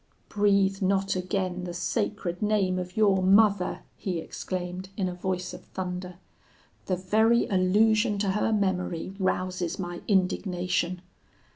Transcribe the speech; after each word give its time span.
"'Breathe 0.29 0.81
not 0.81 1.15
again 1.15 1.65
the 1.65 1.75
sacred 1.75 2.41
name 2.41 2.79
of 2.79 2.97
your 2.97 3.21
mother,' 3.21 3.81
he 3.95 4.17
exclaimed, 4.17 4.89
in 4.97 5.07
a 5.07 5.13
voice 5.13 5.53
of 5.53 5.63
thunder; 5.63 6.15
'the 6.87 6.95
very 6.95 7.45
allusion 7.49 8.17
to 8.17 8.31
her 8.31 8.51
memory 8.51 9.13
rouses 9.19 9.77
my 9.77 10.01
indignation. 10.07 11.03